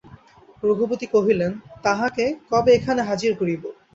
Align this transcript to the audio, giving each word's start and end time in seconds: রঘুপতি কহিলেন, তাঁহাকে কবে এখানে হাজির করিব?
রঘুপতি 0.63 1.05
কহিলেন, 1.07 1.51
তাঁহাকে 1.83 2.25
কবে 2.51 2.71
এখানে 2.77 3.01
হাজির 3.09 3.31
করিব? 3.39 3.63